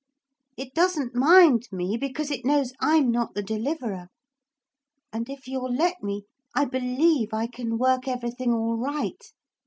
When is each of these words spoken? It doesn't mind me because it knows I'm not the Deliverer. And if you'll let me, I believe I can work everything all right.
It 0.57 0.73
doesn't 0.73 1.13
mind 1.13 1.67
me 1.71 1.95
because 1.95 2.31
it 2.31 2.43
knows 2.43 2.73
I'm 2.79 3.11
not 3.11 3.35
the 3.35 3.43
Deliverer. 3.43 4.07
And 5.13 5.29
if 5.29 5.47
you'll 5.47 5.71
let 5.71 6.01
me, 6.01 6.23
I 6.55 6.65
believe 6.65 7.35
I 7.35 7.45
can 7.45 7.77
work 7.77 8.07
everything 8.07 8.51
all 8.51 8.77
right. 8.77 9.23